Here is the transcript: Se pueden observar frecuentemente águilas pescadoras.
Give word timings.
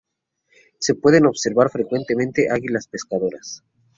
Se 0.79 0.95
pueden 0.95 1.27
observar 1.27 1.69
frecuentemente 1.69 2.49
águilas 2.49 2.87
pescadoras. 2.87 3.61